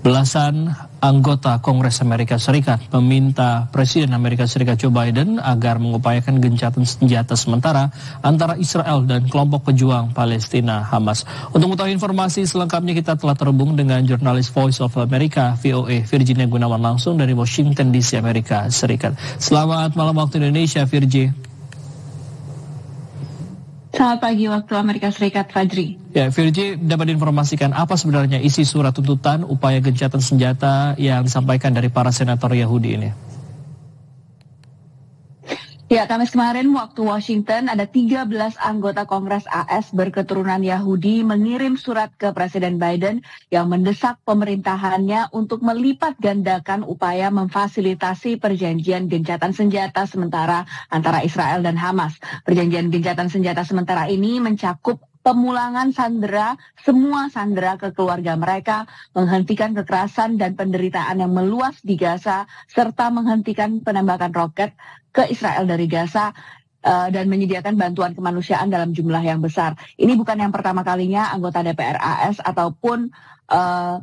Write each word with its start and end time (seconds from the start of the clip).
Belasan 0.00 0.72
anggota 1.04 1.60
Kongres 1.60 2.00
Amerika 2.00 2.40
Serikat 2.40 2.80
meminta 2.96 3.68
Presiden 3.68 4.16
Amerika 4.16 4.48
Serikat 4.48 4.80
Joe 4.80 4.88
Biden 4.88 5.36
agar 5.36 5.76
mengupayakan 5.76 6.40
gencatan 6.40 6.88
senjata 6.88 7.36
sementara 7.36 7.92
antara 8.24 8.56
Israel 8.56 9.04
dan 9.04 9.28
kelompok 9.28 9.68
pejuang 9.68 10.16
Palestina 10.16 10.80
Hamas. 10.80 11.28
Untuk 11.52 11.74
mengetahui 11.74 11.94
informasi 11.94 12.48
selengkapnya 12.48 12.96
kita 12.96 13.20
telah 13.20 13.36
terhubung 13.36 13.76
dengan 13.76 14.00
jurnalis 14.08 14.48
Voice 14.48 14.80
of 14.80 14.96
America 14.96 15.52
VOA 15.60 16.06
Virginia 16.08 16.48
Gunawan 16.48 16.80
langsung 16.80 17.20
dari 17.20 17.36
Washington 17.36 17.92
DC 17.92 18.16
Amerika 18.16 18.66
Serikat. 18.72 19.14
Selamat 19.36 19.92
malam 19.94 20.16
waktu 20.16 20.40
Indonesia 20.40 20.82
Virgi. 20.88 21.47
Selamat 23.98 24.30
pagi 24.30 24.46
waktu 24.46 24.72
Amerika 24.78 25.10
Serikat, 25.10 25.50
Fajri. 25.50 25.98
Ya, 26.14 26.30
Virgi 26.30 26.78
dapat 26.78 27.10
informasikan 27.10 27.74
apa 27.74 27.98
sebenarnya 27.98 28.38
isi 28.38 28.62
surat 28.62 28.94
tuntutan 28.94 29.42
upaya 29.42 29.82
gencatan 29.82 30.22
senjata 30.22 30.94
yang 31.02 31.26
disampaikan 31.26 31.74
dari 31.74 31.90
para 31.90 32.14
senator 32.14 32.54
Yahudi 32.54 32.94
ini? 32.94 33.10
Ya, 35.98 36.06
Kamis 36.06 36.30
kemarin 36.30 36.70
waktu 36.78 37.02
Washington 37.02 37.66
ada 37.66 37.82
13 37.82 38.30
anggota 38.62 39.02
Kongres 39.02 39.42
AS 39.50 39.90
berketurunan 39.90 40.62
Yahudi 40.62 41.26
mengirim 41.26 41.74
surat 41.74 42.14
ke 42.14 42.30
Presiden 42.30 42.78
Biden 42.78 43.26
yang 43.50 43.66
mendesak 43.66 44.22
pemerintahannya 44.22 45.34
untuk 45.34 45.58
melipat 45.58 46.14
gandakan 46.22 46.86
upaya 46.86 47.34
memfasilitasi 47.34 48.38
perjanjian 48.38 49.10
gencatan 49.10 49.50
senjata 49.50 50.06
sementara 50.06 50.70
antara 50.86 51.26
Israel 51.26 51.66
dan 51.66 51.74
Hamas. 51.74 52.14
Perjanjian 52.46 52.94
gencatan 52.94 53.26
senjata 53.26 53.66
sementara 53.66 54.06
ini 54.06 54.38
mencakup 54.38 55.02
pemulangan 55.28 55.92
sandera, 55.92 56.56
semua 56.80 57.28
sandera 57.28 57.76
ke 57.76 57.92
keluarga 57.92 58.32
mereka, 58.32 58.88
menghentikan 59.12 59.76
kekerasan 59.76 60.40
dan 60.40 60.56
penderitaan 60.56 61.20
yang 61.20 61.36
meluas 61.36 61.76
di 61.84 62.00
Gaza, 62.00 62.48
serta 62.64 63.12
menghentikan 63.12 63.84
penembakan 63.84 64.32
roket 64.32 64.72
ke 65.12 65.28
Israel 65.28 65.68
dari 65.68 65.84
Gaza 65.84 66.32
uh, 66.80 67.12
dan 67.12 67.28
menyediakan 67.28 67.76
bantuan 67.76 68.16
kemanusiaan 68.16 68.72
dalam 68.72 68.96
jumlah 68.96 69.20
yang 69.20 69.44
besar. 69.44 69.76
Ini 70.00 70.16
bukan 70.16 70.40
yang 70.40 70.48
pertama 70.48 70.80
kalinya 70.80 71.28
anggota 71.28 71.60
DPR 71.60 72.00
AS 72.00 72.40
ataupun 72.40 73.12
uh, 73.52 74.00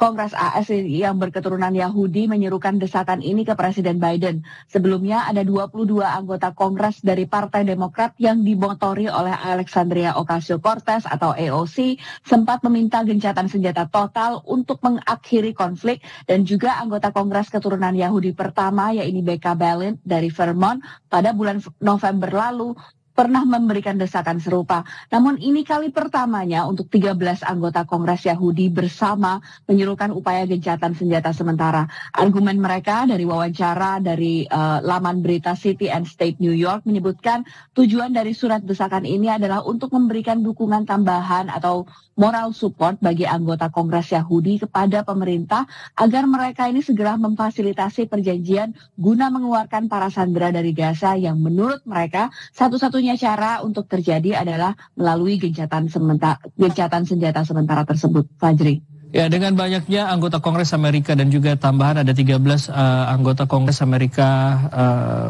Kongres 0.00 0.32
AS 0.32 0.72
yang 0.72 1.20
berketurunan 1.20 1.76
Yahudi 1.76 2.24
menyerukan 2.24 2.80
desakan 2.80 3.20
ini 3.20 3.44
ke 3.44 3.52
Presiden 3.52 4.00
Biden. 4.00 4.40
Sebelumnya 4.72 5.28
ada 5.28 5.44
22 5.44 6.00
anggota 6.00 6.56
Kongres 6.56 7.04
dari 7.04 7.28
Partai 7.28 7.68
Demokrat 7.68 8.16
yang 8.16 8.40
dimotori 8.40 9.12
oleh 9.12 9.36
Alexandria 9.36 10.16
Ocasio-Cortez 10.16 11.04
atau 11.04 11.36
AOC 11.36 12.00
sempat 12.24 12.64
meminta 12.64 13.04
gencatan 13.04 13.52
senjata 13.52 13.92
total 13.92 14.40
untuk 14.48 14.80
mengakhiri 14.80 15.52
konflik 15.52 16.00
dan 16.24 16.48
juga 16.48 16.80
anggota 16.80 17.12
Kongres 17.12 17.52
keturunan 17.52 17.92
Yahudi 17.92 18.32
pertama 18.32 18.96
yaitu 18.96 19.20
Becca 19.20 19.52
Balint 19.52 20.00
dari 20.00 20.32
Vermont 20.32 20.80
pada 21.12 21.36
bulan 21.36 21.60
November 21.76 22.32
lalu 22.32 22.72
pernah 23.12 23.42
memberikan 23.44 23.98
desakan 23.98 24.38
serupa. 24.40 24.86
Namun 25.12 25.36
ini 25.42 25.66
kali 25.66 25.92
pertamanya 25.92 26.64
untuk 26.64 26.88
13 26.88 27.44
anggota 27.44 27.84
Kongres 27.84 28.24
Yahudi 28.24 28.70
bersama 28.72 29.42
menyuruhkan 29.66 30.14
upaya 30.14 30.46
gencatan 30.46 30.96
senjata 30.96 31.34
sementara. 31.34 31.90
Argumen 32.14 32.56
mereka 32.56 33.04
dari 33.04 33.26
wawancara 33.26 34.00
dari 34.00 34.46
uh, 34.48 34.80
laman 34.80 35.20
berita 35.20 35.52
City 35.54 35.92
and 35.92 36.08
State 36.08 36.40
New 36.40 36.54
York 36.54 36.86
menyebutkan 36.88 37.44
tujuan 37.76 38.14
dari 38.14 38.32
surat 38.32 38.64
desakan 38.64 39.04
ini 39.04 39.28
adalah 39.28 39.62
untuk 39.66 39.92
memberikan 39.92 40.40
dukungan 40.40 40.86
tambahan 40.88 41.52
atau 41.52 41.84
moral 42.20 42.52
support 42.52 43.00
bagi 43.00 43.24
anggota 43.24 43.72
Kongres 43.72 44.12
Yahudi 44.12 44.60
kepada 44.60 45.00
pemerintah 45.00 45.64
agar 45.96 46.28
mereka 46.28 46.68
ini 46.68 46.84
segera 46.84 47.16
memfasilitasi 47.16 48.12
perjanjian 48.12 48.76
guna 49.00 49.32
mengeluarkan 49.32 49.88
para 49.88 50.12
sandera 50.12 50.52
dari 50.52 50.76
Gaza 50.76 51.16
yang 51.16 51.40
menurut 51.40 51.80
mereka 51.88 52.28
satu-satunya 52.52 53.09
satunya 53.10 53.34
cara 53.34 53.50
untuk 53.66 53.90
terjadi 53.90 54.46
adalah 54.46 54.78
melalui 54.94 55.34
gencatan 55.40 55.90
sementara 55.90 56.38
gencatan 56.54 57.02
senjata 57.02 57.42
sementara 57.42 57.82
tersebut. 57.82 58.26
Fajri. 58.38 58.82
Ya, 59.10 59.26
dengan 59.26 59.58
banyaknya 59.58 60.06
anggota 60.06 60.38
Kongres 60.38 60.70
Amerika 60.70 61.18
dan 61.18 61.34
juga 61.34 61.58
tambahan 61.58 62.06
ada 62.06 62.14
13 62.14 62.30
uh, 62.30 62.38
eh, 62.38 63.04
anggota 63.10 63.42
Kongres 63.50 63.82
Amerika 63.82 64.54
uh, 64.70 65.26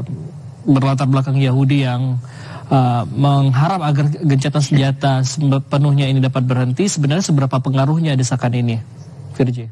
berlatar 0.68 1.08
belakang 1.08 1.40
Yahudi 1.40 1.88
yang 1.88 2.20
uh, 2.68 3.08
mengharap 3.08 3.80
agar 3.80 4.12
gencatan 4.20 4.60
senjata 4.60 5.24
sepenuhnya 5.24 6.12
ini 6.12 6.20
dapat 6.20 6.44
berhenti. 6.44 6.92
Sebenarnya 6.92 7.24
seberapa 7.24 7.56
pengaruhnya 7.56 8.12
desakan 8.20 8.52
ini, 8.52 8.76
Virgi? 9.32 9.64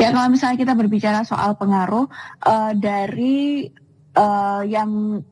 Ya, 0.00 0.08
kalau 0.08 0.32
misalnya 0.32 0.56
kita 0.56 0.72
berbicara 0.72 1.20
soal 1.28 1.52
pengaruh 1.60 2.08
uh, 2.48 2.72
dari 2.72 3.68
uh, 4.16 4.62
yang 4.66 5.22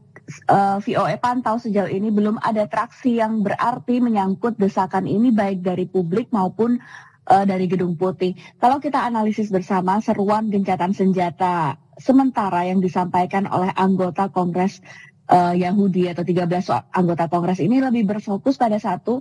uh, 0.49 0.79
eh, 0.79 0.79
VOA 0.85 1.17
pantau 1.19 1.59
sejauh 1.59 1.91
ini 1.91 2.09
belum 2.09 2.39
ada 2.41 2.67
traksi 2.71 3.19
yang 3.19 3.43
berarti 3.43 3.99
menyangkut 3.99 4.57
desakan 4.57 5.11
ini 5.11 5.35
baik 5.35 5.65
dari 5.65 5.85
publik 5.91 6.31
maupun 6.31 6.79
uh, 7.29 7.45
dari 7.45 7.67
Gedung 7.67 7.99
Putih. 7.99 8.37
Kalau 8.63 8.79
kita 8.79 9.03
analisis 9.03 9.51
bersama 9.51 9.99
seruan 9.99 10.49
gencatan 10.49 10.95
senjata 10.95 11.77
sementara 12.01 12.65
yang 12.65 12.81
disampaikan 12.81 13.45
oleh 13.51 13.71
anggota 13.77 14.33
Kongres 14.33 14.81
uh, 15.29 15.53
Yahudi 15.53 16.09
atau 16.09 16.25
13 16.25 16.49
anggota 16.97 17.29
Kongres 17.29 17.61
ini 17.61 17.83
lebih 17.83 18.09
berfokus 18.09 18.57
pada 18.57 18.81
satu 18.81 19.21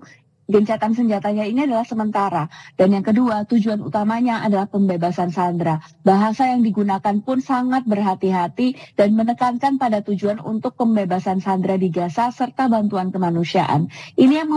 gencatan 0.50 0.98
senjatanya 0.98 1.46
ini 1.46 1.70
adalah 1.70 1.86
sementara. 1.86 2.50
Dan 2.74 2.98
yang 2.98 3.06
kedua, 3.06 3.46
tujuan 3.46 3.80
utamanya 3.86 4.42
adalah 4.42 4.66
pembebasan 4.66 5.30
sandera. 5.30 5.78
Bahasa 6.02 6.50
yang 6.50 6.66
digunakan 6.66 7.22
pun 7.22 7.40
sangat 7.40 7.86
berhati-hati 7.86 8.98
dan 8.98 9.14
menekankan 9.14 9.78
pada 9.78 10.02
tujuan 10.02 10.42
untuk 10.42 10.74
pembebasan 10.76 11.40
sandera 11.40 11.78
di 11.78 11.94
Gaza 11.94 12.34
serta 12.34 12.66
bantuan 12.66 13.14
kemanusiaan. 13.14 13.94
Ini 14.18 14.34
yang 14.44 14.50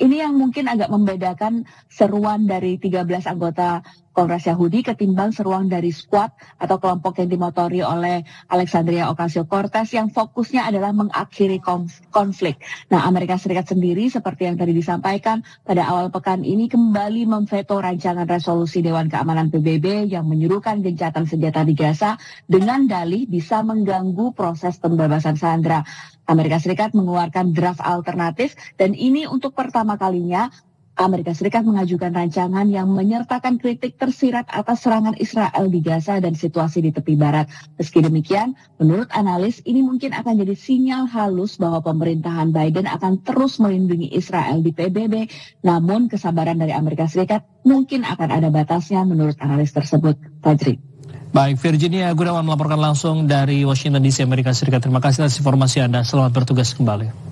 ini 0.00 0.24
yang 0.24 0.34
mungkin 0.34 0.66
agak 0.66 0.88
membedakan 0.88 1.68
seruan 1.92 2.48
dari 2.48 2.80
13 2.80 3.06
anggota 3.28 3.84
Kongres 4.10 4.42
Yahudi 4.42 4.82
ketimbang 4.82 5.30
seruang 5.30 5.70
dari 5.70 5.94
squad 5.94 6.34
atau 6.58 6.82
kelompok 6.82 7.22
yang 7.22 7.30
dimotori 7.30 7.78
oleh 7.78 8.26
Alexandria 8.50 9.06
Ocasio-Cortez 9.14 9.94
yang 9.94 10.10
fokusnya 10.10 10.66
adalah 10.66 10.90
mengakhiri 10.90 11.62
konflik. 12.10 12.58
Nah, 12.90 13.06
Amerika 13.06 13.38
Serikat 13.38 13.70
sendiri 13.70 14.10
seperti 14.10 14.50
yang 14.50 14.58
tadi 14.58 14.74
disampaikan 14.74 15.46
pada 15.62 15.86
awal 15.86 16.10
pekan 16.10 16.42
ini 16.42 16.66
kembali 16.66 17.22
memveto 17.30 17.78
rancangan 17.78 18.26
resolusi 18.26 18.82
Dewan 18.82 19.06
Keamanan 19.06 19.48
PBB 19.48 20.10
yang 20.10 20.26
menyuruhkan 20.26 20.82
gencatan 20.82 21.30
senjata 21.30 21.62
di 21.62 21.78
Gaza 21.78 22.18
dengan 22.50 22.90
dalih 22.90 23.30
bisa 23.30 23.62
mengganggu 23.62 24.34
proses 24.34 24.74
pembebasan 24.82 25.38
sandera. 25.38 25.86
Amerika 26.30 26.62
Serikat 26.62 26.94
mengeluarkan 26.94 27.50
draft 27.50 27.82
alternatif 27.82 28.54
dan 28.78 28.94
ini 28.94 29.26
untuk 29.26 29.58
pertama 29.58 29.98
kalinya 29.98 30.54
Amerika 31.00 31.32
Serikat 31.32 31.64
mengajukan 31.64 32.12
rancangan 32.12 32.68
yang 32.68 32.92
menyertakan 32.92 33.56
kritik 33.56 33.96
tersirat 33.96 34.44
atas 34.52 34.84
serangan 34.84 35.16
Israel 35.16 35.72
di 35.72 35.80
Gaza 35.80 36.20
dan 36.20 36.36
situasi 36.36 36.84
di 36.84 36.92
tepi 36.92 37.16
barat. 37.16 37.48
Meski 37.80 38.04
demikian, 38.04 38.52
menurut 38.76 39.08
analis 39.16 39.64
ini 39.64 39.80
mungkin 39.80 40.12
akan 40.12 40.44
jadi 40.44 40.52
sinyal 40.52 41.08
halus 41.08 41.56
bahwa 41.56 41.80
pemerintahan 41.80 42.52
Biden 42.52 42.84
akan 42.84 43.24
terus 43.24 43.56
melindungi 43.56 44.12
Israel 44.12 44.60
di 44.60 44.76
PBB, 44.76 45.30
namun 45.64 46.12
kesabaran 46.12 46.60
dari 46.60 46.76
Amerika 46.76 47.08
Serikat 47.08 47.48
mungkin 47.64 48.04
akan 48.04 48.28
ada 48.28 48.52
batasnya 48.52 49.00
menurut 49.08 49.40
analis 49.40 49.72
tersebut. 49.72 50.20
Fajri. 50.44 50.89
Baik, 51.30 51.62
Virginia 51.62 52.10
Gunawan 52.10 52.42
melaporkan 52.42 52.82
langsung 52.82 53.30
dari 53.30 53.62
Washington 53.62 54.02
DC, 54.02 54.26
Amerika 54.26 54.50
Serikat. 54.50 54.82
Terima 54.82 54.98
kasih 54.98 55.22
atas 55.22 55.38
informasi 55.38 55.78
Anda. 55.78 56.02
Selamat 56.02 56.34
bertugas 56.34 56.74
kembali. 56.74 57.29